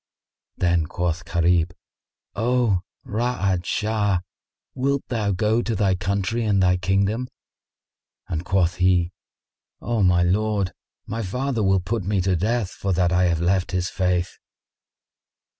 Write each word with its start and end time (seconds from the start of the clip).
Then 0.57 0.87
quoth 0.87 1.25
Gharib, 1.25 1.73
"O 2.33 2.79
Ra'ad 3.05 3.65
Shah, 3.67 4.21
wilt 4.73 5.03
thou 5.09 5.31
go 5.31 5.61
to 5.61 5.75
thy 5.75 5.93
country 5.93 6.43
and 6.43 6.59
thy 6.59 6.77
kingdom?" 6.77 7.27
and 8.27 8.43
quoth 8.43 8.77
he, 8.77 9.11
"O, 9.79 10.01
my 10.01 10.23
lord, 10.23 10.71
my 11.05 11.21
father 11.21 11.61
will 11.61 11.81
put 11.81 12.03
me 12.03 12.19
to 12.21 12.35
death, 12.35 12.71
for 12.71 12.93
that 12.93 13.11
I 13.11 13.25
have 13.25 13.41
left 13.41 13.73
his 13.73 13.89
faith." 13.89 14.39